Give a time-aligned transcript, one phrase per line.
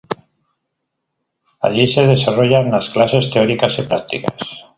[1.59, 4.65] Allí se desarrollan las clases teóricas y prácticas.